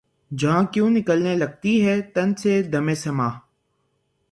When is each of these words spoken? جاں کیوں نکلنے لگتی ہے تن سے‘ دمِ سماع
جاں 0.31 0.61
کیوں 0.73 0.89
نکلنے 0.89 1.33
لگتی 1.35 1.73
ہے 1.85 1.95
تن 2.13 2.29
سے‘ 2.41 2.53
دمِ 2.71 2.87
سماع 3.03 3.33